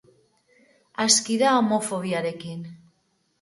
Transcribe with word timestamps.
Aski 1.05 1.35
da 1.43 1.51
homofobiarekin. 1.59 2.67